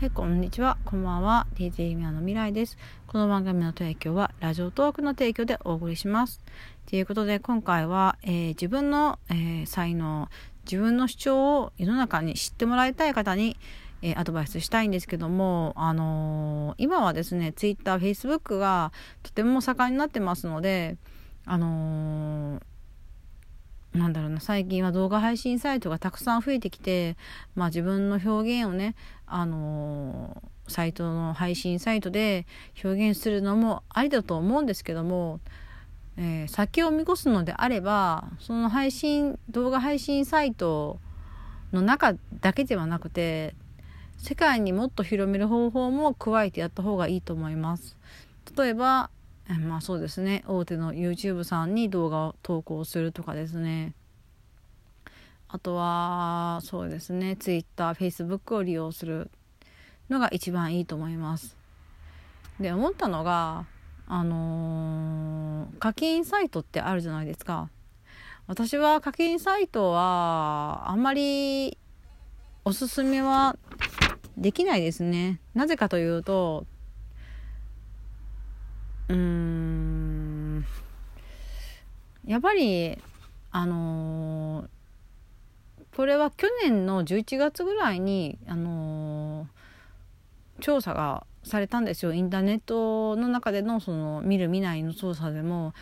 [0.00, 0.76] はい、こんにちは。
[0.84, 1.46] こんばんは。
[1.54, 2.76] DJ ミアの未来です。
[3.06, 6.40] この番組の提供は、ラジオトークの提供でお送りします。
[6.86, 10.28] ということで、今回は、えー、自分の、えー、才能、
[10.64, 13.56] 自分の主張を世の中に知ってもらいたい方に、
[14.02, 18.92] えー、アドバイスしたいんですけども、あの今はですね、Twitter、Facebook が
[19.22, 20.96] とても盛んになってますので、
[21.46, 22.43] あの
[23.94, 27.16] なんだろうな最近は動画配信サイトがたくさん増えてきて、
[27.54, 28.96] まあ、自分の表現をね、
[29.26, 32.44] あのー、サイトの配信サイトで
[32.82, 35.38] 表現するのもありだと思うんですけども、
[36.16, 40.98] えー、先を見越すのであればその配信動画配信サイト
[41.72, 43.54] の中だけではなくて
[44.18, 47.96] 世界にもっと広める方法も加えてやった方がいいと思います。
[48.56, 49.10] 例えば
[49.48, 50.42] まあそうですね。
[50.46, 53.94] 大手の YouTube さんに動画を投稿するとかですね。
[55.48, 57.36] あとはそうですね。
[57.38, 59.30] TwitterFacebook を利用する
[60.08, 61.56] のが一番いいと思います。
[62.58, 63.66] で思ったのが
[64.06, 67.68] あのー、課金サイトってあるじゃないですか。
[68.46, 71.78] 私は課金サイトはあんまり
[72.64, 73.56] おすすめは
[74.36, 75.40] できないですね。
[75.54, 76.66] なぜかというと
[79.08, 80.64] うん。
[82.26, 82.98] やっぱり
[83.50, 84.66] あのー、
[85.96, 92.12] これは去年の11月ぐらいにあのー、調査がされたんですよ。
[92.12, 95.74] インターネットの中でのその見る見ないの調査でも。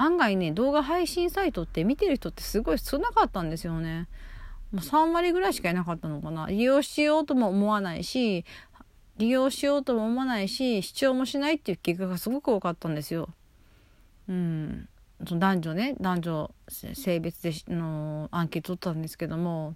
[0.00, 4.08] 案外ね動画配信サイトって見てる人ってすごい少なかったんですよね。
[4.72, 6.46] もう3割ぐらいしかいなかったのかな。
[6.46, 8.46] 利用しようとも思わないし
[9.20, 13.28] 利用しようとも思わないし視聴もしないっていう結果がすごく多かったんですよ。
[14.28, 14.88] うん、
[15.26, 16.50] その男女ね男女
[16.94, 19.74] 性別でのアンケート取ったんですけども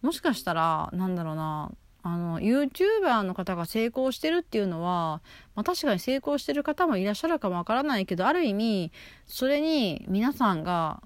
[0.00, 1.70] もしかしたらなんだろうな
[2.02, 5.20] あの YouTuber の方が成功してるっていうのは、
[5.54, 8.92] まあ、確かに成功してる方もいらっしゃるかもわからないけどある意味
[9.26, 11.02] それに皆さんが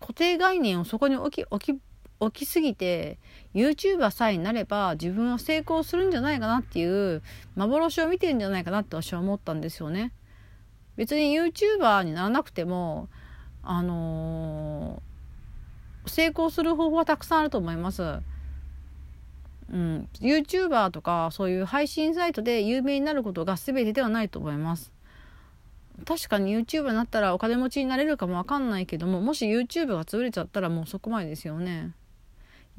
[0.00, 1.80] 固定概念をそこに置き置き
[2.20, 3.18] 起きすぎて
[3.54, 7.22] YouTuber さえになれば自分は成功するんじゃないかなっていう
[7.56, 10.12] 幻を見てるんじゃないかなって私は思ったんですよね。
[10.96, 13.08] 別に YouTuber にならなくても
[13.62, 18.02] あのー、成功する方法はたくさんあると思います。
[19.72, 24.92] うん、YouTuber とかそういう配信サイトで有名になることが全てではないと思います。
[26.04, 31.92] 確かに YouTuber になったらお金持ちになれるかもわかんないけどももし YouTube が潰れちゃったらもうそこまでですよね。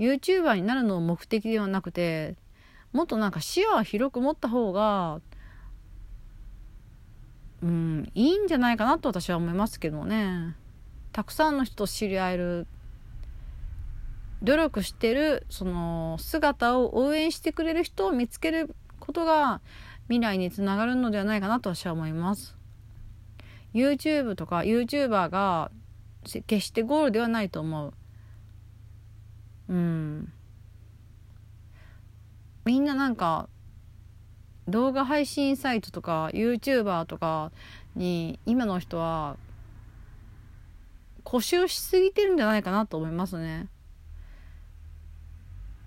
[0.02, 2.36] YouTuber になるのを目的ではなくて
[2.92, 5.22] もっとなんか視野を広く持った方が
[7.62, 10.56] うんいいんじゃないかなと私は思いますけどね。
[11.12, 12.68] たくさんの人と知り合える
[14.42, 19.62] 努力してるその姿を応援してくれる人を見つけることが
[20.08, 22.56] 未来につながるのではないかなと私は思います。
[23.76, 25.70] YouTube とか YouTuber が
[26.24, 27.94] 決してゴールではないと思う。
[29.72, 30.34] うん。
[32.66, 33.48] みんななんか
[34.68, 37.52] 動画配信サイトとか YouTuber とか
[37.96, 39.38] に今の人は
[41.24, 43.70] 固執しすぎてるんじゃないかなと思いますね。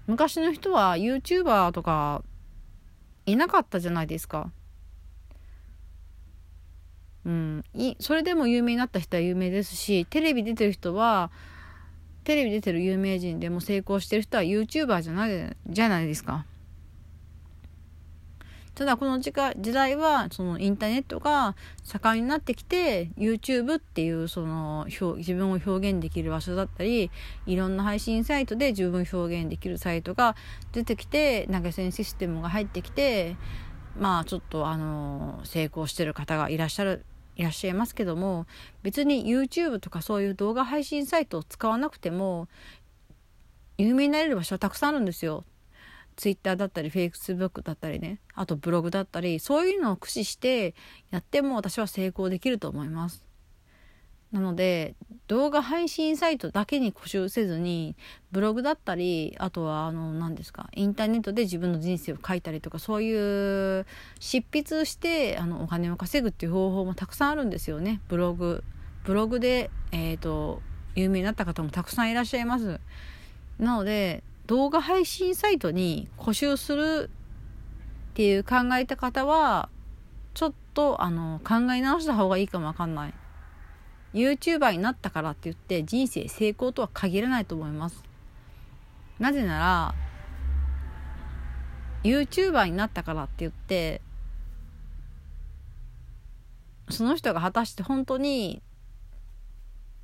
[0.07, 2.23] 昔の人は YouTuber とか
[3.27, 4.51] いなかったじゃないですか。
[7.27, 7.65] うん。
[7.75, 11.31] いそれでも有名になった人は有名ですしテレビ出てる人は
[12.25, 16.47] テレビ出てる有名人でも成功してる人は YouTuber じゃないじゃないですか。
[18.75, 21.55] ただこの時時代はそのインターネットが
[21.85, 27.13] 盛んになってきて YouTube っていうその自分を表現できる場所だったり
[27.47, 30.35] いろんな配信サイトで自分表現できるサイトが
[30.73, 33.37] 出てきて投げ銭システムが入ってきて
[33.97, 37.05] まあちょっとあの成功してる方がいらっしゃる
[37.37, 38.47] いらっしゃいますけども
[38.83, 42.49] 別に YouTube とかそういう動画配信サイトを使わなくても
[43.79, 45.45] 有名になれる場所はたくさんあるんですよ。
[46.17, 50.77] Twitter だったり Facebook だったりねあとブログだったりそういうのを駆使して
[51.11, 53.24] やっても私は成功できると思います。
[54.35, 54.97] なので
[55.29, 57.95] 動画配信サイトだけに固執せずに
[58.33, 63.87] ブログだったりあとはあの何ですかインターネットで自分の人生を書いたりとかそういう
[64.19, 68.01] 執筆してあのお金を稼ぐっていう方法もたくさんあるんですよね。
[68.09, 68.65] ブログ。
[69.05, 70.63] ブログで、えーと、
[70.97, 72.81] 有名になった方もたくさんいらっしゃいます。
[73.61, 77.09] なので動画配信サイトに固執する
[78.11, 79.69] っていう考えた方は
[80.35, 83.15] ちょっとあの考え直した方がいいかもわかんない。
[84.15, 88.03] YouTuber になったからって言って人生成功とは限らないと思います。
[89.19, 89.95] なぜなら
[92.05, 94.01] YouTuber になったからって言って
[96.91, 98.63] その人が果たして本当に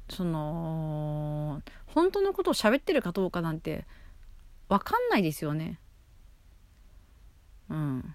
[0.09, 3.85] その本当のことを喋ってるかどうかなんて
[4.69, 5.79] 分かんないですよね。
[7.69, 8.15] うん。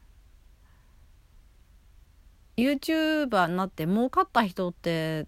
[2.57, 5.27] YouTuber になって儲かった人って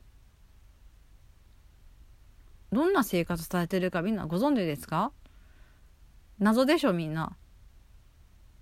[2.71, 5.11] どんな生活されてるかみんなご存知ですか？
[6.39, 7.35] 謎でしょみんな。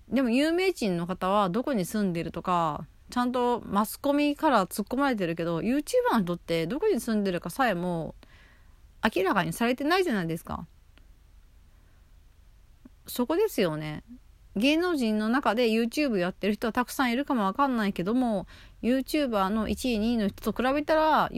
[0.08, 5.82] でも有名人の方はどこに住んでるとかちゃんとマスコミから突っ込まれてるけど YouTuber
[6.12, 8.14] の人ってどこに住んでるかさえも
[9.14, 10.66] 明らかにされてないじゃないですか。
[13.08, 14.02] そこですよね。
[14.56, 18.46] 芸能人の中で YouTube やってる人はたくさんいるかもわかんないけども
[18.82, 21.28] YouTuber の1位2位の人と比べたら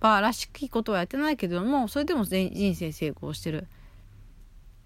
[0.00, 3.66] YouTuber らしきことはやってないけどもそれでも人生成功してる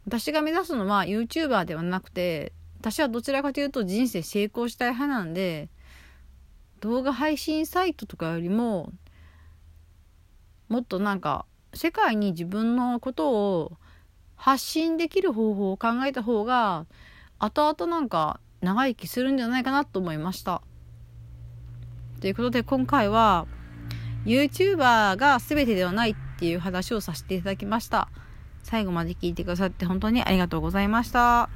[0.06, 5.68] 私が目指すのは YouTuber ではなくて私はどちらかというと人生成功したい派なんで
[6.80, 8.92] 動画配信サイトとかよりも
[10.68, 13.72] もっとなんか世界に自分のことを
[14.36, 16.86] 発信できる方法を考えた方が
[17.38, 20.62] 後々なんか長生きするんじゃないかなと思いました。
[22.20, 23.46] ということで今回は
[24.24, 28.08] YouTuber が全てではないっていう話をさせていただきました。
[28.62, 31.48] 最後まで聞いてくださって本当にありがとうございました。